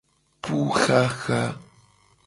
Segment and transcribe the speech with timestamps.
[0.41, 1.43] Puxaxa.